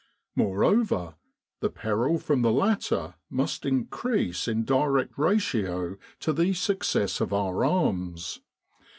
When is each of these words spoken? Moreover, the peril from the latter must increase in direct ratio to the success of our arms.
Moreover, 0.35 1.13
the 1.59 1.69
peril 1.69 2.17
from 2.17 2.41
the 2.41 2.51
latter 2.51 3.13
must 3.29 3.67
increase 3.67 4.47
in 4.47 4.65
direct 4.65 5.13
ratio 5.15 5.95
to 6.21 6.33
the 6.33 6.53
success 6.55 7.21
of 7.21 7.31
our 7.31 7.63
arms. 7.63 8.39